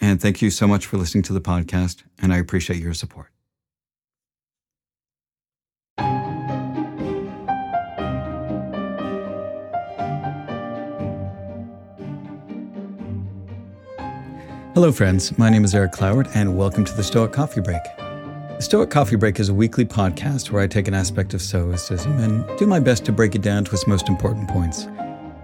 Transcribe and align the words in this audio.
and 0.00 0.20
thank 0.20 0.42
you 0.42 0.50
so 0.50 0.66
much 0.66 0.86
for 0.86 0.96
listening 0.96 1.22
to 1.24 1.32
the 1.32 1.40
podcast, 1.40 2.02
and 2.20 2.32
I 2.32 2.38
appreciate 2.38 2.80
your 2.80 2.94
support. 2.94 3.28
Hello, 14.74 14.92
friends. 14.92 15.36
My 15.36 15.50
name 15.50 15.64
is 15.64 15.74
Eric 15.74 15.90
Cloward, 15.90 16.30
and 16.36 16.56
welcome 16.56 16.84
to 16.84 16.94
the 16.94 17.02
Stoic 17.02 17.32
Coffee 17.32 17.60
Break. 17.60 17.82
The 17.98 18.60
Stoic 18.60 18.90
Coffee 18.90 19.16
Break 19.16 19.40
is 19.40 19.48
a 19.48 19.54
weekly 19.54 19.84
podcast 19.84 20.52
where 20.52 20.62
I 20.62 20.68
take 20.68 20.86
an 20.86 20.94
aspect 20.94 21.34
of 21.34 21.42
Stoicism 21.42 22.16
and 22.18 22.58
do 22.58 22.66
my 22.66 22.78
best 22.78 23.04
to 23.06 23.12
break 23.12 23.34
it 23.34 23.42
down 23.42 23.64
to 23.64 23.72
its 23.72 23.88
most 23.88 24.08
important 24.08 24.48
points. 24.48 24.86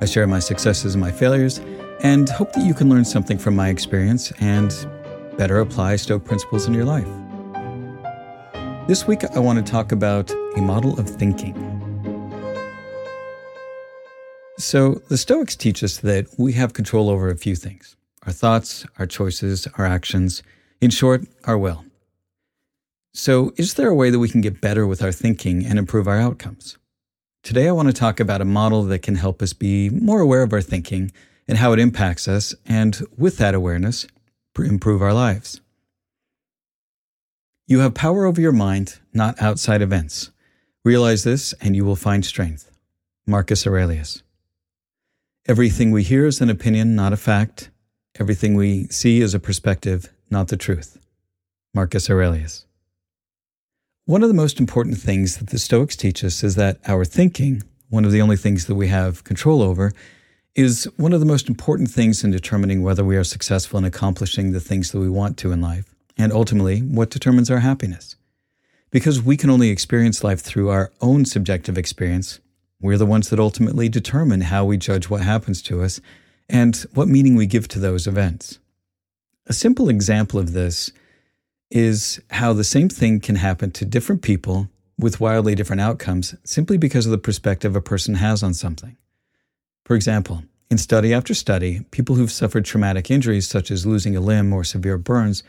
I 0.00 0.05
share 0.05 0.28
my 0.28 0.39
successes 0.39 0.95
and 0.95 1.00
my 1.00 1.11
failures 1.11 1.61
and 2.00 2.28
hope 2.28 2.53
that 2.53 2.64
you 2.64 2.75
can 2.75 2.89
learn 2.89 3.05
something 3.05 3.39
from 3.39 3.56
my 3.56 3.69
experience 3.69 4.33
and 4.41 4.73
better 5.37 5.61
apply 5.61 5.97
Stoic 5.97 6.25
principles 6.25 6.67
in 6.67 6.75
your 6.75 6.84
life. 6.84 7.09
This 8.87 9.06
week, 9.06 9.25
I 9.25 9.39
want 9.39 9.64
to 9.64 9.73
talk 9.73 9.92
about 9.92 10.31
a 10.31 10.61
model 10.61 10.98
of 11.00 11.09
thinking. 11.09 11.55
So, 14.59 15.03
the 15.09 15.17
Stoics 15.19 15.56
teach 15.56 15.83
us 15.83 15.98
that 15.98 16.27
we 16.39 16.53
have 16.53 16.75
control 16.75 17.11
over 17.11 17.31
a 17.31 17.37
few 17.37 17.56
things 17.56 17.97
our 18.27 18.33
thoughts, 18.33 18.87
our 18.98 19.06
choices, 19.06 19.67
our 19.77 19.84
actions, 19.84 20.42
in 20.81 20.91
short, 20.91 21.22
our 21.45 21.59
will. 21.59 21.84
So, 23.12 23.53
is 23.56 23.75
there 23.75 23.89
a 23.89 23.95
way 23.95 24.11
that 24.11 24.19
we 24.19 24.28
can 24.28 24.41
get 24.41 24.61
better 24.61 24.87
with 24.87 25.03
our 25.03 25.12
thinking 25.12 25.65
and 25.65 25.78
improve 25.78 26.06
our 26.06 26.19
outcomes? 26.19 26.78
Today, 27.42 27.69
I 27.69 27.72
want 27.72 27.89
to 27.89 27.95
talk 27.95 28.20
about 28.20 28.41
a 28.41 28.47
model 28.47 28.83
that 28.84 29.03
can 29.03 29.17
help 29.17 29.42
us 29.42 29.53
be 29.53 29.91
more 29.91 30.20
aware 30.20 30.42
of 30.42 30.53
our 30.53 30.62
thinking 30.62 31.12
and 31.47 31.59
how 31.59 31.73
it 31.73 31.78
impacts 31.78 32.27
us, 32.28 32.55
and 32.67 33.03
with 33.17 33.37
that 33.39 33.55
awareness, 33.55 34.06
improve 34.56 35.03
our 35.03 35.12
lives. 35.12 35.61
You 37.67 37.81
have 37.81 37.95
power 37.95 38.27
over 38.27 38.41
your 38.41 38.53
mind, 38.53 39.00
not 39.12 39.41
outside 39.41 39.83
events. 39.83 40.31
Realize 40.84 41.25
this, 41.25 41.55
and 41.61 41.75
you 41.75 41.84
will 41.84 41.97
find 41.97 42.25
strength. 42.25 42.70
Marcus 43.27 43.67
Aurelius. 43.67 44.22
Everything 45.47 45.91
we 45.91 46.03
hear 46.03 46.27
is 46.27 46.41
an 46.41 46.50
opinion, 46.50 46.94
not 46.94 47.12
a 47.12 47.16
fact. 47.16 47.71
Everything 48.21 48.55
we 48.55 48.87
see 48.88 49.21
is 49.21 49.34
a 49.34 49.41
perspective, 49.41 50.12
not 50.31 50.49
the 50.49 50.56
truth. 50.56 50.99
Marcus 51.72 52.11
Aurelius. 52.11 52.66
One 54.05 54.22
of 54.22 54.28
the 54.28 54.34
most 54.34 54.61
important 54.61 54.99
things 54.99 55.38
that 55.38 55.49
the 55.49 55.59
Stoics 55.59 55.97
teach 55.97 56.22
us 56.22 56.44
is 56.44 56.55
that 56.56 56.78
our 56.87 57.06
thinking, 57.06 57.62
one 57.88 58.05
of 58.05 58.12
the 58.12 58.21
only 58.21 58.37
things 58.37 58.66
that 58.66 58.75
we 58.75 58.88
have 58.88 59.25
control 59.25 59.62
over, 59.62 59.93
is 60.54 60.88
one 60.97 61.12
of 61.12 61.20
the 61.20 61.26
most 61.26 61.48
important 61.48 61.91
things 61.91 62.22
in 62.22 62.31
determining 62.31 62.82
whether 62.82 63.04
we 63.04 63.16
are 63.16 63.25
successful 63.25 63.78
in 63.78 63.84
accomplishing 63.84 64.53
the 64.53 64.60
things 64.60 64.92
that 64.92 65.00
we 65.00 65.09
want 65.09 65.37
to 65.38 65.50
in 65.50 65.60
life, 65.60 65.94
and 66.16 66.32
ultimately, 66.32 66.81
what 66.81 67.10
determines 67.10 67.50
our 67.50 67.59
happiness. 67.59 68.16
Because 68.91 69.20
we 69.20 69.37
can 69.37 69.50
only 69.50 69.70
experience 69.70 70.22
life 70.22 70.41
through 70.41 70.69
our 70.69 70.93
own 71.00 71.25
subjective 71.25 71.76
experience, 71.76 72.38
we're 72.81 72.98
the 72.98 73.06
ones 73.06 73.31
that 73.31 73.41
ultimately 73.41 73.88
determine 73.88 74.43
how 74.43 74.64
we 74.64 74.76
judge 74.76 75.10
what 75.10 75.22
happens 75.22 75.60
to 75.62 75.82
us 75.82 76.00
and 76.48 76.76
what 76.94 77.09
meaning 77.09 77.34
we 77.34 77.47
give 77.47 77.66
to 77.69 77.81
those 77.81 78.06
events. 78.06 78.59
A 79.47 79.53
simple 79.53 79.88
example 79.88 80.38
of 80.38 80.53
this 80.53 80.93
is 81.70 82.20
how 82.31 82.53
the 82.53 82.62
same 82.62 82.88
thing 82.88 83.19
can 83.19 83.37
happen 83.37 83.72
to 83.72 83.84
different 83.84 84.22
people 84.22 84.69
with 84.97 85.20
wildly 85.20 85.56
different 85.56 85.81
outcomes 85.81 86.37
simply 86.44 86.76
because 86.76 87.06
of 87.06 87.12
the 87.12 87.19
perspective 87.19 87.75
a 87.75 87.81
person 87.81 88.14
has 88.14 88.43
on 88.43 88.54
something. 88.54 88.97
For 89.84 89.95
example, 89.95 90.45
in 90.71 90.78
study 90.78 91.12
after 91.12 91.34
study, 91.34 91.81
people 91.91 92.17
who've 92.17 92.33
suffered 92.33 92.65
traumatic 92.65 93.11
injuries 93.11 93.47
such 93.47 93.71
as 93.71 93.87
losing 93.87 94.17
a 94.17 94.21
limb 94.21 94.53
or 94.53 94.65
severe 94.65 94.99
burns 94.99 95.43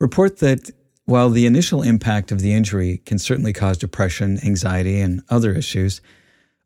report 0.00 0.38
that 0.38 0.70
while 1.04 1.30
the 1.30 1.46
initial 1.46 1.82
impact 1.82 2.30
of 2.30 2.40
the 2.40 2.52
injury 2.52 3.02
can 3.04 3.18
certainly 3.18 3.52
cause 3.52 3.76
depression, 3.76 4.38
anxiety, 4.44 5.00
and 5.00 5.22
other 5.28 5.52
issues, 5.52 6.00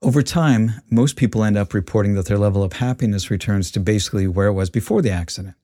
over 0.03 0.23
time, 0.23 0.73
most 0.91 1.17
people 1.17 1.43
end 1.43 1.57
up 1.57 1.73
reporting 1.73 2.15
that 2.15 2.27
their 2.27 2.39
level 2.39 2.63
of 2.63 2.75
happiness 2.75 3.31
returns 3.31 3.71
to 3.71 3.81
basically 3.81 4.27
where 4.27 4.49
it 4.49 4.53
was 4.53 4.69
before 4.69 5.01
the 5.01 5.11
accident. 5.11 5.55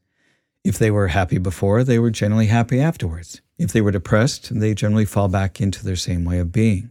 If 0.65 0.79
they 0.79 0.91
were 0.91 1.09
happy 1.09 1.39
before, 1.39 1.85
they 1.85 1.99
were 1.99 2.11
generally 2.11 2.47
happy 2.47 2.81
afterwards. 2.81 3.43
If 3.59 3.73
they 3.73 3.83
were 3.83 3.91
depressed, 3.91 4.59
they 4.59 4.75
generally 4.75 5.05
fall 5.05 5.29
back 5.29 5.61
into 5.61 5.85
their 5.85 5.97
same 5.97 6.25
way 6.25 6.39
of 6.39 6.51
being. 6.51 6.91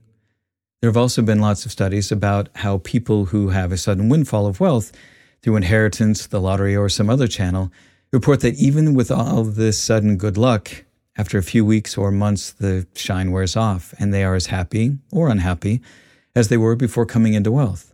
There 0.82 0.90
have 0.90 0.98
also 0.98 1.22
been 1.22 1.40
lots 1.40 1.64
of 1.64 1.72
studies 1.72 2.12
about 2.12 2.50
how 2.56 2.80
people 2.80 3.26
who 3.26 3.50
have 3.50 3.72
a 3.72 3.78
sudden 3.78 4.10
windfall 4.10 4.48
of 4.48 4.60
wealth 4.60 4.92
through 5.44 5.58
inheritance, 5.58 6.26
the 6.26 6.42
lottery, 6.42 6.76
or 6.76 6.90
some 6.90 7.08
other 7.08 7.28
channel 7.28 7.72
report 8.12 8.42
that 8.42 8.56
even 8.56 8.96
with 8.96 9.12
all 9.12 9.44
this 9.44 9.80
sudden 9.80 10.18
good 10.18 10.38
luck, 10.38 10.84
after 11.16 11.38
a 11.38 11.44
few 11.44 11.64
weeks 11.64 11.98
or 11.98 12.10
months, 12.12 12.52
the 12.52 12.88
shine 12.96 13.32
wears 13.32 13.56
off 13.56 13.94
and 14.00 14.12
they 14.12 14.24
are 14.24 14.34
as 14.34 14.48
happy 14.48 14.98
or 15.12 15.30
unhappy 15.30 15.82
as 16.36 16.48
they 16.48 16.58
were 16.58 16.76
before 16.76 17.06
coming 17.06 17.36
into 17.36 17.52
wealth. 17.52 17.94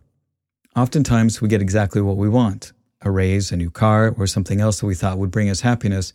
Oftentimes, 0.74 1.42
we 1.42 1.48
get 1.48 1.60
exactly 1.60 2.00
what 2.00 2.16
we 2.16 2.28
want 2.28 2.72
a 3.02 3.10
raise, 3.10 3.52
a 3.52 3.56
new 3.56 3.70
car, 3.70 4.12
or 4.18 4.26
something 4.26 4.60
else 4.60 4.80
that 4.80 4.86
we 4.86 4.94
thought 4.94 5.18
would 5.18 5.30
bring 5.30 5.48
us 5.48 5.60
happiness, 5.60 6.12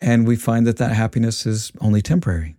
and 0.00 0.26
we 0.26 0.36
find 0.36 0.66
that 0.66 0.76
that 0.76 0.92
happiness 0.92 1.46
is 1.46 1.72
only 1.80 2.00
temporary. 2.00 2.54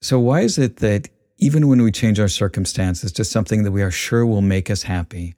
So, 0.00 0.18
why 0.18 0.40
is 0.40 0.56
it 0.56 0.76
that 0.76 1.10
even 1.42 1.66
when 1.66 1.82
we 1.82 1.90
change 1.90 2.20
our 2.20 2.28
circumstances 2.28 3.10
to 3.10 3.24
something 3.24 3.64
that 3.64 3.72
we 3.72 3.82
are 3.82 3.90
sure 3.90 4.24
will 4.24 4.42
make 4.42 4.70
us 4.70 4.84
happy, 4.84 5.34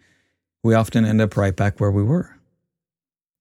we 0.62 0.74
often 0.74 1.06
end 1.06 1.22
up 1.22 1.34
right 1.34 1.56
back 1.56 1.80
where 1.80 1.90
we 1.90 2.02
were? 2.02 2.36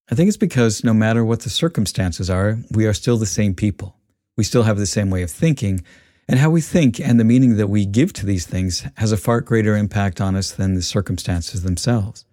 I 0.09 0.15
think 0.15 0.29
it's 0.29 0.37
because 0.37 0.81
no 0.81 0.93
matter 0.93 1.25
what 1.25 1.41
the 1.41 1.49
circumstances 1.49 2.29
are, 2.29 2.59
we 2.71 2.85
are 2.85 2.93
still 2.93 3.17
the 3.17 3.25
same 3.25 3.53
people. 3.53 3.97
We 4.37 4.45
still 4.45 4.63
have 4.63 4.77
the 4.77 4.85
same 4.85 5.09
way 5.09 5.23
of 5.23 5.29
thinking, 5.29 5.83
and 6.29 6.39
how 6.39 6.49
we 6.49 6.61
think 6.61 7.01
and 7.01 7.19
the 7.19 7.25
meaning 7.25 7.57
that 7.57 7.67
we 7.67 7.85
give 7.85 8.13
to 8.13 8.25
these 8.25 8.45
things 8.45 8.87
has 8.95 9.11
a 9.11 9.17
far 9.17 9.41
greater 9.41 9.75
impact 9.75 10.21
on 10.21 10.33
us 10.33 10.51
than 10.53 10.73
the 10.73 10.81
circumstances 10.81 11.63
themselves. 11.63 12.23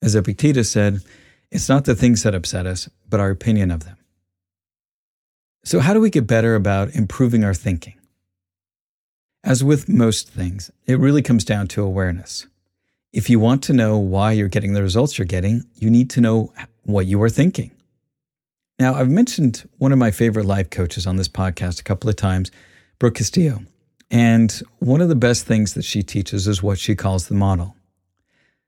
As 0.00 0.14
Epictetus 0.14 0.70
said, 0.70 1.00
it's 1.50 1.68
not 1.68 1.86
the 1.86 1.96
things 1.96 2.22
that 2.22 2.36
upset 2.36 2.66
us, 2.66 2.88
but 3.08 3.18
our 3.18 3.30
opinion 3.30 3.72
of 3.72 3.84
them. 3.84 3.96
So, 5.64 5.80
how 5.80 5.92
do 5.92 6.00
we 6.00 6.08
get 6.08 6.28
better 6.28 6.54
about 6.54 6.94
improving 6.94 7.42
our 7.42 7.52
thinking? 7.52 7.99
As 9.42 9.64
with 9.64 9.88
most 9.88 10.28
things, 10.28 10.70
it 10.86 10.98
really 10.98 11.22
comes 11.22 11.44
down 11.44 11.66
to 11.68 11.82
awareness. 11.82 12.46
If 13.10 13.30
you 13.30 13.40
want 13.40 13.62
to 13.64 13.72
know 13.72 13.96
why 13.96 14.32
you're 14.32 14.48
getting 14.48 14.74
the 14.74 14.82
results 14.82 15.16
you're 15.16 15.24
getting, 15.24 15.64
you 15.74 15.88
need 15.90 16.10
to 16.10 16.20
know 16.20 16.52
what 16.84 17.06
you 17.06 17.20
are 17.22 17.30
thinking. 17.30 17.70
Now, 18.78 18.94
I've 18.94 19.08
mentioned 19.08 19.68
one 19.78 19.92
of 19.92 19.98
my 19.98 20.10
favorite 20.10 20.44
life 20.44 20.68
coaches 20.68 21.06
on 21.06 21.16
this 21.16 21.28
podcast 21.28 21.80
a 21.80 21.84
couple 21.84 22.10
of 22.10 22.16
times 22.16 22.50
Brooke 22.98 23.14
Castillo. 23.14 23.62
And 24.10 24.52
one 24.78 25.00
of 25.00 25.08
the 25.08 25.14
best 25.14 25.46
things 25.46 25.72
that 25.72 25.84
she 25.84 26.02
teaches 26.02 26.46
is 26.46 26.62
what 26.62 26.78
she 26.78 26.94
calls 26.94 27.28
the 27.28 27.34
model. 27.34 27.76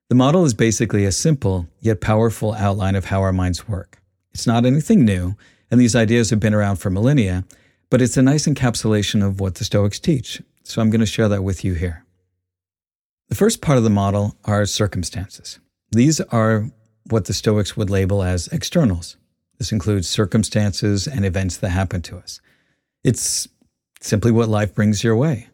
The 0.09 0.15
model 0.15 0.45
is 0.45 0.55
basically 0.55 1.05
a 1.05 1.13
simple 1.13 1.67
yet 1.81 2.01
powerful 2.01 2.55
outline 2.55 2.95
of 2.95 3.07
how 3.07 3.21
our 3.21 3.33
minds 3.33 3.69
work. 3.69 4.01
It's 4.33 4.47
not 4.47 4.65
anything 4.65 5.05
new, 5.05 5.37
and 5.71 5.79
these 5.79 5.97
ideas 5.97 6.31
have 6.31 6.41
been 6.41 6.55
around 6.55 6.77
for 6.77 6.89
millennia, 6.89 7.45
but 7.91 8.01
it's 8.01 8.17
a 8.17 8.23
nice 8.23 8.47
encapsulation 8.47 9.23
of 9.27 9.39
what 9.39 9.57
the 9.57 9.65
Stoics 9.65 9.99
teach. 9.99 10.41
So 10.65 10.81
I'm 10.81 10.91
going 10.91 11.01
to 11.01 11.07
share 11.07 11.29
that 11.29 11.43
with 11.43 11.65
you 11.65 11.75
here. 11.75 12.05
The 13.29 13.35
first 13.35 13.61
part 13.63 13.79
of 13.79 13.85
the 13.85 13.91
model 13.91 14.37
are 14.45 14.67
circumstances. 14.67 15.59
These 15.91 16.21
are 16.21 16.71
what 17.09 17.25
the 17.25 17.33
Stoics 17.33 17.77
would 17.77 17.91
label 17.91 18.23
as 18.23 18.49
externals. 18.49 19.17
This 19.59 19.73
includes 19.73 20.09
circumstances 20.09 21.07
and 21.07 21.25
events 21.25 21.57
that 21.59 21.71
happen 21.71 22.03
to 22.03 22.19
us. 22.19 22.41
It's 23.05 23.49
simply 24.01 24.33
what 24.33 24.49
life 24.49 24.75
brings 24.75 25.03
your 25.03 25.17
way. 25.17 25.49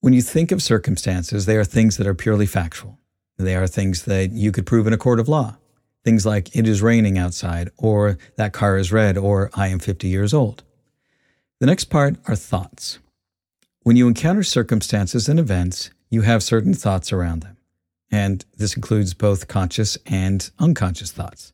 When 0.00 0.12
you 0.12 0.22
think 0.22 0.52
of 0.52 0.62
circumstances, 0.62 1.46
they 1.46 1.56
are 1.56 1.64
things 1.64 1.96
that 1.96 2.06
are 2.06 2.14
purely 2.14 2.46
factual. 2.46 2.98
They 3.38 3.56
are 3.56 3.66
things 3.66 4.04
that 4.04 4.32
you 4.32 4.52
could 4.52 4.66
prove 4.66 4.86
in 4.86 4.92
a 4.92 4.98
court 4.98 5.20
of 5.20 5.28
law. 5.28 5.56
Things 6.04 6.26
like 6.26 6.54
it 6.56 6.66
is 6.66 6.82
raining 6.82 7.18
outside, 7.18 7.70
or 7.76 8.18
that 8.36 8.52
car 8.52 8.76
is 8.76 8.90
red, 8.90 9.16
or 9.16 9.50
I 9.54 9.68
am 9.68 9.78
50 9.78 10.08
years 10.08 10.34
old. 10.34 10.64
The 11.60 11.66
next 11.66 11.84
part 11.84 12.16
are 12.26 12.34
thoughts. 12.34 12.98
When 13.84 13.96
you 13.96 14.06
encounter 14.06 14.44
circumstances 14.44 15.28
and 15.28 15.40
events, 15.40 15.90
you 16.08 16.22
have 16.22 16.44
certain 16.44 16.72
thoughts 16.72 17.12
around 17.12 17.42
them. 17.42 17.56
And 18.12 18.44
this 18.56 18.76
includes 18.76 19.12
both 19.12 19.48
conscious 19.48 19.98
and 20.06 20.48
unconscious 20.60 21.10
thoughts. 21.10 21.52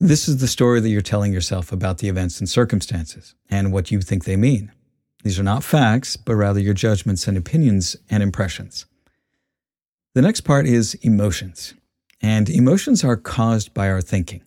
This 0.00 0.26
is 0.26 0.38
the 0.38 0.48
story 0.48 0.80
that 0.80 0.88
you're 0.88 1.00
telling 1.00 1.32
yourself 1.32 1.70
about 1.70 1.98
the 1.98 2.08
events 2.08 2.40
and 2.40 2.48
circumstances 2.48 3.36
and 3.48 3.72
what 3.72 3.92
you 3.92 4.00
think 4.00 4.24
they 4.24 4.34
mean. 4.34 4.72
These 5.22 5.38
are 5.38 5.44
not 5.44 5.62
facts, 5.62 6.16
but 6.16 6.34
rather 6.34 6.58
your 6.58 6.74
judgments 6.74 7.28
and 7.28 7.36
opinions 7.36 7.96
and 8.10 8.20
impressions. 8.20 8.86
The 10.14 10.22
next 10.22 10.40
part 10.40 10.66
is 10.66 10.94
emotions. 11.02 11.74
And 12.20 12.50
emotions 12.50 13.04
are 13.04 13.16
caused 13.16 13.72
by 13.74 13.88
our 13.90 14.00
thinking. 14.00 14.42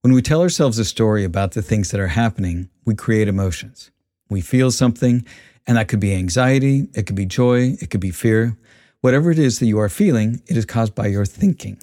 When 0.00 0.12
we 0.12 0.22
tell 0.22 0.42
ourselves 0.42 0.80
a 0.80 0.84
story 0.84 1.22
about 1.22 1.52
the 1.52 1.62
things 1.62 1.92
that 1.92 2.00
are 2.00 2.08
happening, 2.08 2.68
we 2.84 2.96
create 2.96 3.28
emotions. 3.28 3.92
We 4.28 4.40
feel 4.40 4.72
something, 4.72 5.24
and 5.66 5.76
that 5.76 5.88
could 5.88 6.00
be 6.00 6.14
anxiety, 6.14 6.88
it 6.94 7.06
could 7.06 7.16
be 7.16 7.26
joy, 7.26 7.76
it 7.80 7.90
could 7.90 8.00
be 8.00 8.10
fear. 8.10 8.56
Whatever 9.00 9.30
it 9.30 9.38
is 9.38 9.58
that 9.58 9.66
you 9.66 9.78
are 9.78 9.88
feeling, 9.88 10.42
it 10.46 10.56
is 10.56 10.64
caused 10.64 10.94
by 10.94 11.06
your 11.06 11.24
thinking. 11.26 11.78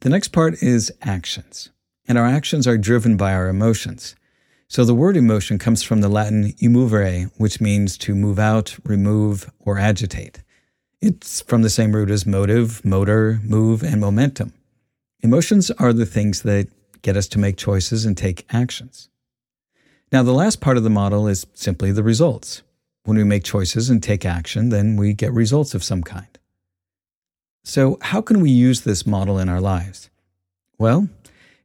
The 0.00 0.08
next 0.08 0.28
part 0.28 0.62
is 0.62 0.92
actions, 1.02 1.70
and 2.06 2.18
our 2.18 2.26
actions 2.26 2.66
are 2.66 2.78
driven 2.78 3.16
by 3.16 3.34
our 3.34 3.48
emotions. 3.48 4.16
So 4.68 4.84
the 4.84 4.94
word 4.94 5.16
emotion 5.16 5.58
comes 5.58 5.82
from 5.82 6.00
the 6.00 6.08
Latin 6.08 6.54
emovere, 6.62 7.30
which 7.36 7.60
means 7.60 7.98
to 7.98 8.14
move 8.14 8.38
out, 8.38 8.76
remove, 8.84 9.50
or 9.60 9.78
agitate. 9.78 10.42
It's 11.00 11.42
from 11.42 11.62
the 11.62 11.70
same 11.70 11.94
root 11.94 12.10
as 12.10 12.24
motive, 12.24 12.84
motor, 12.84 13.40
move, 13.44 13.82
and 13.82 14.00
momentum. 14.00 14.54
Emotions 15.20 15.70
are 15.72 15.92
the 15.92 16.06
things 16.06 16.42
that 16.42 16.68
get 17.02 17.16
us 17.16 17.28
to 17.28 17.38
make 17.38 17.56
choices 17.56 18.04
and 18.04 18.16
take 18.16 18.46
actions. 18.50 19.08
Now, 20.12 20.22
the 20.22 20.32
last 20.32 20.60
part 20.60 20.76
of 20.76 20.84
the 20.84 20.90
model 20.90 21.26
is 21.26 21.46
simply 21.54 21.90
the 21.90 22.02
results. 22.02 22.62
When 23.04 23.16
we 23.16 23.24
make 23.24 23.44
choices 23.44 23.88
and 23.88 24.02
take 24.02 24.26
action, 24.26 24.68
then 24.68 24.96
we 24.96 25.14
get 25.14 25.32
results 25.32 25.74
of 25.74 25.82
some 25.82 26.02
kind. 26.02 26.38
So, 27.64 27.96
how 28.02 28.20
can 28.20 28.40
we 28.40 28.50
use 28.50 28.82
this 28.82 29.06
model 29.06 29.38
in 29.38 29.48
our 29.48 29.60
lives? 29.60 30.10
Well, 30.78 31.08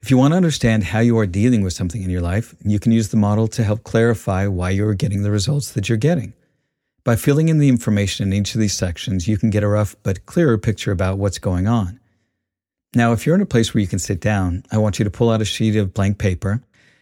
if 0.02 0.10
you 0.10 0.18
want 0.18 0.32
to 0.32 0.38
understand 0.38 0.86
how 0.86 1.00
you 1.00 1.18
are 1.18 1.26
dealing 1.26 1.62
with 1.62 1.74
something 1.74 2.02
in 2.02 2.10
your 2.10 2.22
life, 2.22 2.56
you 2.64 2.80
can 2.80 2.94
use 2.94 3.10
the 3.10 3.18
model 3.18 3.48
to 3.50 3.64
help 3.64 3.84
clarify 3.84 4.48
why 4.48 4.70
you 4.70 4.88
are 4.88 4.94
getting 4.94 5.24
the 5.24 5.32
results 5.32 5.72
that 5.72 5.90
you're 5.90 5.98
getting. 5.98 6.34
By 7.04 7.18
filling 7.18 7.50
in 7.50 7.58
the 7.58 7.70
information 7.70 8.28
in 8.28 8.34
each 8.34 8.56
of 8.56 8.62
these 8.62 8.74
sections, 8.74 9.28
you 9.28 9.38
can 9.38 9.50
get 9.50 9.64
a 9.64 9.68
rough 9.68 9.96
but 10.04 10.26
clearer 10.26 10.58
picture 10.58 10.92
about 10.92 11.18
what's 11.18 11.40
going 11.40 11.68
on. 11.68 12.00
Now, 12.96 13.12
if 13.12 13.26
you're 13.26 13.36
in 13.36 13.42
a 13.42 13.46
place 13.46 13.74
where 13.74 13.82
you 13.82 13.88
can 13.88 14.00
sit 14.00 14.22
down, 14.22 14.64
I 14.72 14.78
want 14.78 15.00
you 15.00 15.06
to 15.06 15.12
pull 15.12 15.30
out 15.30 15.42
a 15.42 15.46
sheet 15.46 15.76
of 15.76 15.94
blank 15.94 16.18
paper, 16.18 16.62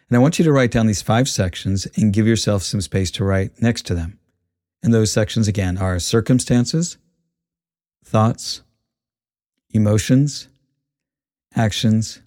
and 0.10 0.16
I 0.16 0.20
want 0.20 0.38
you 0.38 0.46
to 0.46 0.52
write 0.52 0.72
down 0.72 0.88
these 0.88 1.02
five 1.02 1.28
sections 1.28 1.88
and 1.96 2.14
give 2.14 2.28
yourself 2.28 2.64
some 2.64 2.82
space 2.82 3.10
to 3.12 3.24
write 3.24 3.62
next 3.62 3.86
to 3.88 3.96
them. 3.96 4.20
And 4.84 4.94
those 4.94 5.12
sections 5.12 5.48
again 5.48 5.78
are 5.78 6.00
circumstances, 6.00 6.98
thoughts, 8.04 8.62
emotions, 9.72 10.48
actions, 11.56 12.22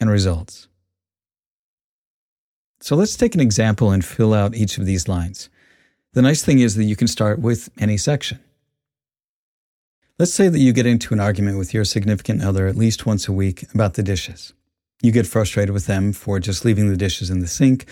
and 0.00 0.08
results. 0.08 0.68
So 2.80 2.96
let's 2.96 3.16
take 3.16 3.34
an 3.34 3.40
example 3.40 3.90
and 3.90 4.04
fill 4.04 4.32
out 4.32 4.54
each 4.54 4.78
of 4.78 4.86
these 4.86 5.08
lines. 5.08 5.50
The 6.14 6.22
nice 6.22 6.42
thing 6.42 6.60
is 6.60 6.74
that 6.76 6.84
you 6.84 6.96
can 6.96 7.08
start 7.08 7.38
with 7.38 7.68
any 7.78 7.96
section. 7.96 8.40
Let's 10.18 10.32
say 10.32 10.48
that 10.48 10.58
you 10.58 10.72
get 10.72 10.86
into 10.86 11.12
an 11.12 11.20
argument 11.20 11.58
with 11.58 11.74
your 11.74 11.84
significant 11.84 12.42
other 12.42 12.66
at 12.66 12.76
least 12.76 13.06
once 13.06 13.28
a 13.28 13.32
week 13.32 13.66
about 13.74 13.94
the 13.94 14.02
dishes. 14.02 14.52
You 15.02 15.12
get 15.12 15.26
frustrated 15.26 15.72
with 15.72 15.86
them 15.86 16.12
for 16.12 16.40
just 16.40 16.64
leaving 16.64 16.88
the 16.88 16.96
dishes 16.96 17.30
in 17.30 17.40
the 17.40 17.46
sink 17.46 17.86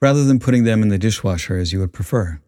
rather 0.00 0.24
than 0.24 0.38
putting 0.38 0.64
them 0.64 0.82
in 0.82 0.88
the 0.88 0.98
dishwasher 0.98 1.56
as 1.56 1.72
you 1.72 1.80
would 1.80 1.92
prefer. 1.92 2.40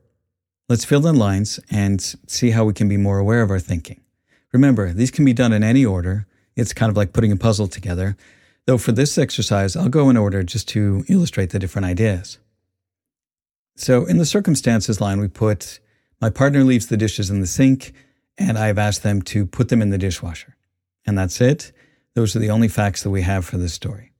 Let's 0.69 0.85
fill 0.85 1.07
in 1.07 1.17
lines 1.17 1.61
and 1.71 2.01
see 2.27 2.51
how 2.51 2.65
we 2.65 2.73
can 2.73 2.89
be 2.89 2.97
more 2.97 3.19
aware 3.19 3.43
of 3.43 3.51
our 3.51 3.61
thinking. 3.61 4.01
Remember, 4.53 4.93
these 4.93 5.11
can 5.11 5.25
be 5.25 5.33
done 5.33 5.53
in 5.53 5.63
any 5.63 5.85
order. 5.85 6.27
It's 6.57 6.73
kind 6.73 6.91
of 6.91 6.97
like 6.97 7.13
putting 7.13 7.33
a 7.33 7.37
puzzle 7.37 7.69
together, 7.69 8.17
though 8.67 8.79
for 8.79 8.93
this 8.93 9.19
exercise, 9.19 9.77
I'll 9.77 9.89
go 9.89 10.09
in 10.09 10.17
order 10.17 10.43
just 10.43 10.69
to 10.69 11.05
illustrate 11.09 11.51
the 11.51 11.59
different 11.59 11.87
ideas. 11.87 12.39
So 13.77 14.07
in 14.07 14.19
the 14.19 14.25
circumstances 14.25 15.01
line, 15.01 15.21
we 15.21 15.29
put 15.29 15.81
my 16.21 16.31
partner 16.31 16.63
leaves 16.63 16.87
the 16.87 16.97
dishes 16.97 17.29
in 17.29 17.41
the 17.41 17.47
sink 17.47 17.93
and 18.39 18.57
I've 18.57 18.79
asked 18.79 19.03
them 19.03 19.23
to 19.23 19.47
put 19.47 19.69
them 19.69 19.83
in 19.83 19.91
the 19.91 19.99
dishwasher. 19.99 20.57
And 21.07 21.19
that's 21.19 21.41
it. 21.41 21.73
Those 22.15 22.35
are 22.35 22.39
the 22.39 22.51
only 22.51 22.69
facts 22.69 23.03
that 23.03 23.11
we 23.11 23.23
have 23.23 23.45
for 23.45 23.57
this 23.57 23.75
story. 23.75 24.13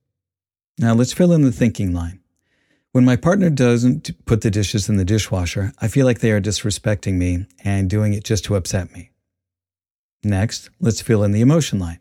Now 0.79 0.95
let's 0.95 1.13
fill 1.13 1.33
in 1.33 1.43
the 1.43 1.53
thinking 1.53 1.93
line. 1.93 2.21
When 2.93 3.05
my 3.05 3.17
partner 3.17 3.51
doesn't 3.51 4.25
put 4.25 4.41
the 4.41 4.51
dishes 4.51 4.89
in 4.89 4.97
the 4.97 5.05
dishwasher, 5.05 5.73
I 5.81 5.89
feel 5.89 6.07
like 6.07 6.21
they 6.21 6.31
are 6.31 6.41
disrespecting 6.41 7.15
me 7.15 7.47
and 7.65 7.91
doing 7.91 8.15
it 8.15 8.25
just 8.25 8.45
to 8.45 8.57
upset 8.57 8.93
me. 8.93 9.11
Next, 10.23 10.71
let's 10.81 11.03
fill 11.03 11.23
in 11.23 11.33
the 11.33 11.41
emotion 11.41 11.79
line. 11.79 12.01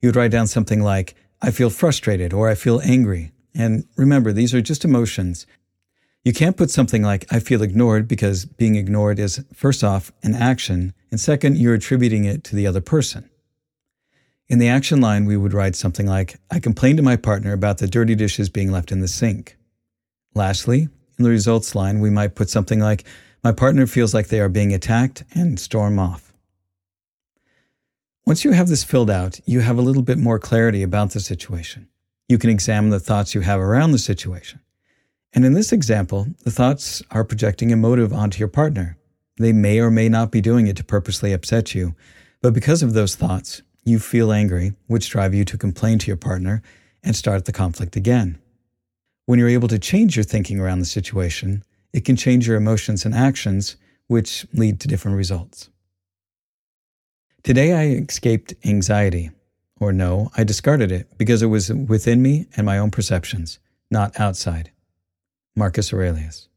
You 0.00 0.08
would 0.08 0.16
write 0.16 0.30
down 0.30 0.46
something 0.46 0.82
like, 0.82 1.14
I 1.40 1.50
feel 1.50 1.70
frustrated 1.70 2.32
or 2.32 2.48
I 2.48 2.54
feel 2.54 2.80
angry. 2.80 3.32
And 3.54 3.84
remember, 3.96 4.32
these 4.32 4.54
are 4.54 4.62
just 4.62 4.84
emotions 4.84 5.46
you 6.24 6.32
can't 6.32 6.56
put 6.56 6.70
something 6.70 7.02
like, 7.02 7.26
I 7.32 7.40
feel 7.40 7.62
ignored 7.62 8.06
because 8.06 8.44
being 8.44 8.76
ignored 8.76 9.18
is, 9.18 9.44
first 9.52 9.82
off, 9.82 10.12
an 10.22 10.34
action, 10.34 10.94
and 11.10 11.18
second, 11.18 11.58
you're 11.58 11.74
attributing 11.74 12.24
it 12.24 12.44
to 12.44 12.56
the 12.56 12.66
other 12.66 12.80
person. 12.80 13.28
In 14.52 14.58
the 14.58 14.68
action 14.68 15.00
line, 15.00 15.24
we 15.24 15.38
would 15.38 15.54
write 15.54 15.74
something 15.74 16.06
like, 16.06 16.36
I 16.50 16.60
complained 16.60 16.98
to 16.98 17.02
my 17.02 17.16
partner 17.16 17.54
about 17.54 17.78
the 17.78 17.88
dirty 17.88 18.14
dishes 18.14 18.50
being 18.50 18.70
left 18.70 18.92
in 18.92 19.00
the 19.00 19.08
sink. 19.08 19.56
Lastly, 20.34 20.90
in 21.18 21.24
the 21.24 21.30
results 21.30 21.74
line, 21.74 22.00
we 22.00 22.10
might 22.10 22.34
put 22.34 22.50
something 22.50 22.78
like, 22.78 23.04
My 23.42 23.52
partner 23.52 23.86
feels 23.86 24.12
like 24.12 24.28
they 24.28 24.40
are 24.40 24.50
being 24.50 24.74
attacked, 24.74 25.24
and 25.34 25.58
storm 25.58 25.98
off. 25.98 26.34
Once 28.26 28.44
you 28.44 28.52
have 28.52 28.68
this 28.68 28.84
filled 28.84 29.08
out, 29.08 29.40
you 29.46 29.60
have 29.60 29.78
a 29.78 29.82
little 29.82 30.02
bit 30.02 30.18
more 30.18 30.38
clarity 30.38 30.82
about 30.82 31.12
the 31.12 31.20
situation. 31.20 31.88
You 32.28 32.36
can 32.36 32.50
examine 32.50 32.90
the 32.90 33.00
thoughts 33.00 33.34
you 33.34 33.40
have 33.40 33.58
around 33.58 33.92
the 33.92 33.98
situation. 33.98 34.60
And 35.32 35.46
in 35.46 35.54
this 35.54 35.72
example, 35.72 36.26
the 36.44 36.50
thoughts 36.50 37.02
are 37.10 37.24
projecting 37.24 37.72
a 37.72 37.76
motive 37.76 38.12
onto 38.12 38.38
your 38.38 38.48
partner. 38.48 38.98
They 39.38 39.54
may 39.54 39.80
or 39.80 39.90
may 39.90 40.10
not 40.10 40.30
be 40.30 40.42
doing 40.42 40.66
it 40.66 40.76
to 40.76 40.84
purposely 40.84 41.32
upset 41.32 41.74
you, 41.74 41.94
but 42.42 42.52
because 42.52 42.82
of 42.82 42.92
those 42.92 43.14
thoughts, 43.14 43.62
you 43.84 43.98
feel 43.98 44.32
angry, 44.32 44.74
which 44.86 45.10
drive 45.10 45.34
you 45.34 45.44
to 45.44 45.58
complain 45.58 45.98
to 45.98 46.06
your 46.06 46.16
partner 46.16 46.62
and 47.02 47.16
start 47.16 47.44
the 47.44 47.52
conflict 47.52 47.96
again. 47.96 48.38
When 49.26 49.38
you're 49.38 49.48
able 49.48 49.68
to 49.68 49.78
change 49.78 50.16
your 50.16 50.24
thinking 50.24 50.60
around 50.60 50.80
the 50.80 50.84
situation, 50.84 51.64
it 51.92 52.04
can 52.04 52.16
change 52.16 52.46
your 52.46 52.56
emotions 52.56 53.04
and 53.04 53.14
actions, 53.14 53.76
which 54.06 54.46
lead 54.52 54.80
to 54.80 54.88
different 54.88 55.16
results. 55.16 55.68
Today 57.42 57.72
I 57.72 58.02
escaped 58.02 58.54
anxiety. 58.64 59.30
Or 59.80 59.92
no, 59.92 60.30
I 60.36 60.44
discarded 60.44 60.92
it 60.92 61.08
because 61.18 61.42
it 61.42 61.46
was 61.46 61.72
within 61.72 62.22
me 62.22 62.46
and 62.56 62.64
my 62.64 62.78
own 62.78 62.92
perceptions, 62.92 63.58
not 63.90 64.18
outside. 64.20 64.70
Marcus 65.56 65.92
Aurelius. 65.92 66.48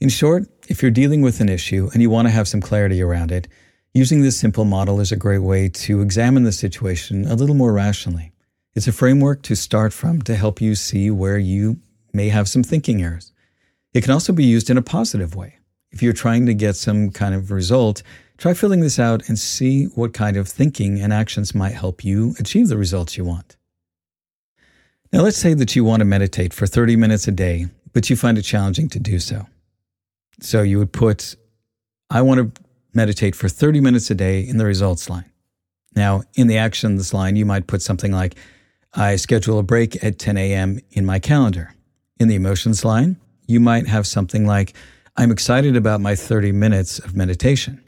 In 0.00 0.08
short, 0.08 0.44
if 0.68 0.80
you're 0.80 0.92
dealing 0.92 1.20
with 1.20 1.40
an 1.40 1.48
issue 1.48 1.90
and 1.92 2.00
you 2.00 2.10
want 2.10 2.26
to 2.28 2.32
have 2.32 2.46
some 2.46 2.60
clarity 2.60 3.02
around 3.02 3.32
it, 3.32 3.48
using 3.94 4.22
this 4.22 4.38
simple 4.38 4.64
model 4.64 5.00
is 5.00 5.12
a 5.12 5.16
great 5.16 5.40
way 5.40 5.68
to 5.68 6.00
examine 6.00 6.44
the 6.44 6.52
situation 6.52 7.26
a 7.26 7.34
little 7.34 7.54
more 7.54 7.72
rationally. 7.72 8.32
It's 8.74 8.88
a 8.88 8.92
framework 8.92 9.42
to 9.42 9.54
start 9.54 9.92
from 9.92 10.22
to 10.22 10.34
help 10.34 10.60
you 10.60 10.74
see 10.74 11.10
where 11.10 11.38
you 11.38 11.78
may 12.14 12.30
have 12.30 12.48
some 12.48 12.62
thinking 12.62 13.02
errors. 13.02 13.32
It 13.92 14.02
can 14.02 14.12
also 14.12 14.32
be 14.32 14.44
used 14.44 14.70
in 14.70 14.78
a 14.78 14.82
positive 14.82 15.34
way. 15.34 15.58
If 15.90 16.02
you're 16.02 16.14
trying 16.14 16.46
to 16.46 16.54
get 16.54 16.76
some 16.76 17.10
kind 17.10 17.34
of 17.34 17.50
result, 17.50 18.02
try 18.38 18.54
filling 18.54 18.80
this 18.80 18.98
out 18.98 19.28
and 19.28 19.38
see 19.38 19.84
what 19.94 20.14
kind 20.14 20.38
of 20.38 20.48
thinking 20.48 20.98
and 20.98 21.12
actions 21.12 21.54
might 21.54 21.74
help 21.74 22.02
you 22.02 22.34
achieve 22.38 22.68
the 22.68 22.78
results 22.78 23.18
you 23.18 23.26
want. 23.26 23.56
Now, 25.12 25.20
let's 25.20 25.36
say 25.36 25.52
that 25.52 25.76
you 25.76 25.84
want 25.84 26.00
to 26.00 26.06
meditate 26.06 26.54
for 26.54 26.66
30 26.66 26.96
minutes 26.96 27.28
a 27.28 27.32
day, 27.32 27.66
but 27.92 28.08
you 28.08 28.16
find 28.16 28.38
it 28.38 28.42
challenging 28.42 28.88
to 28.88 28.98
do 28.98 29.18
so. 29.18 29.46
So 30.40 30.62
you 30.62 30.78
would 30.78 30.92
put, 30.92 31.36
I 32.08 32.22
want 32.22 32.54
to 32.54 32.61
meditate 32.94 33.34
for 33.34 33.48
30 33.48 33.80
minutes 33.80 34.10
a 34.10 34.14
day 34.14 34.40
in 34.40 34.58
the 34.58 34.66
results 34.66 35.08
line. 35.08 35.30
Now, 35.94 36.22
in 36.34 36.46
the 36.46 36.58
actions 36.58 37.12
line, 37.12 37.36
you 37.36 37.44
might 37.44 37.66
put 37.66 37.82
something 37.82 38.12
like, 38.12 38.36
I 38.94 39.16
schedule 39.16 39.58
a 39.58 39.62
break 39.62 40.02
at 40.04 40.18
10 40.18 40.36
a.m. 40.36 40.78
in 40.90 41.06
my 41.06 41.18
calendar. 41.18 41.74
In 42.18 42.28
the 42.28 42.34
emotions 42.34 42.84
line, 42.84 43.16
you 43.46 43.60
might 43.60 43.86
have 43.86 44.06
something 44.06 44.46
like, 44.46 44.74
I'm 45.16 45.30
excited 45.30 45.76
about 45.76 46.00
my 46.00 46.14
30 46.14 46.52
minutes 46.52 46.98
of 46.98 47.16
meditation. 47.16 47.82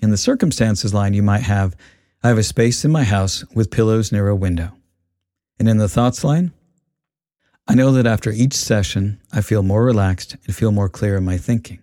In 0.00 0.10
the 0.10 0.16
circumstances 0.16 0.94
line, 0.94 1.14
you 1.14 1.22
might 1.22 1.42
have, 1.42 1.76
I 2.22 2.28
have 2.28 2.38
a 2.38 2.42
space 2.42 2.84
in 2.84 2.90
my 2.90 3.04
house 3.04 3.44
with 3.54 3.70
pillows 3.70 4.10
near 4.10 4.28
a 4.28 4.36
window. 4.36 4.72
And 5.58 5.68
in 5.68 5.78
the 5.78 5.88
thoughts 5.88 6.22
line, 6.24 6.52
I 7.66 7.74
know 7.74 7.92
that 7.92 8.06
after 8.06 8.30
each 8.30 8.54
session, 8.54 9.20
I 9.32 9.40
feel 9.40 9.62
more 9.62 9.84
relaxed 9.84 10.36
and 10.46 10.54
feel 10.54 10.72
more 10.72 10.88
clear 10.88 11.16
in 11.16 11.24
my 11.24 11.36
thinking. 11.36 11.80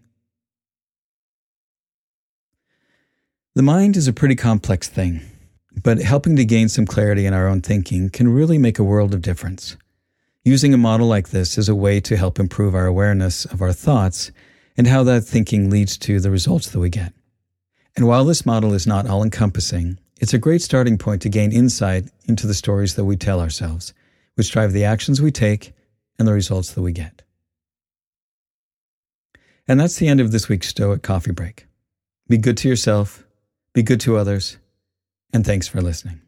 The 3.55 3.63
mind 3.63 3.95
is 3.95 4.09
a 4.09 4.11
pretty 4.11 4.35
complex 4.35 4.89
thing, 4.89 5.21
but 5.81 5.97
helping 5.99 6.35
to 6.35 6.43
gain 6.43 6.67
some 6.67 6.85
clarity 6.85 7.25
in 7.25 7.33
our 7.33 7.47
own 7.47 7.61
thinking 7.61 8.09
can 8.09 8.27
really 8.27 8.57
make 8.57 8.79
a 8.79 8.83
world 8.83 9.13
of 9.13 9.21
difference. 9.21 9.77
Using 10.43 10.73
a 10.73 10.77
model 10.77 11.07
like 11.07 11.29
this 11.29 11.57
is 11.57 11.69
a 11.69 11.73
way 11.73 12.01
to 12.01 12.17
help 12.17 12.37
improve 12.37 12.75
our 12.75 12.85
awareness 12.85 13.45
of 13.45 13.61
our 13.61 13.71
thoughts 13.71 14.33
and 14.75 14.87
how 14.87 15.03
that 15.03 15.21
thinking 15.21 15.69
leads 15.69 15.97
to 15.99 16.19
the 16.19 16.31
results 16.31 16.69
that 16.69 16.81
we 16.81 16.89
get. 16.89 17.13
And 17.95 18.05
while 18.05 18.25
this 18.25 18.45
model 18.45 18.73
is 18.73 18.85
not 18.85 19.07
all 19.07 19.23
encompassing, 19.23 19.99
it's 20.19 20.33
a 20.33 20.37
great 20.37 20.61
starting 20.61 20.97
point 20.97 21.21
to 21.21 21.29
gain 21.29 21.53
insight 21.53 22.09
into 22.25 22.47
the 22.47 22.53
stories 22.53 22.95
that 22.95 23.05
we 23.05 23.15
tell 23.15 23.39
ourselves, 23.39 23.93
which 24.33 24.51
drive 24.51 24.73
the 24.73 24.83
actions 24.83 25.21
we 25.21 25.31
take 25.31 25.71
and 26.19 26.27
the 26.27 26.33
results 26.33 26.73
that 26.73 26.81
we 26.81 26.91
get. 26.91 27.21
And 29.65 29.79
that's 29.79 29.95
the 29.95 30.09
end 30.09 30.19
of 30.19 30.33
this 30.33 30.49
week's 30.49 30.67
Stoic 30.67 31.03
Coffee 31.03 31.31
Break. 31.31 31.67
Be 32.27 32.37
good 32.37 32.57
to 32.57 32.67
yourself, 32.67 33.24
be 33.75 33.83
good 33.83 33.99
to 33.99 34.15
others, 34.15 34.57
and 35.33 35.45
thanks 35.45 35.67
for 35.67 35.81
listening. 35.81 36.24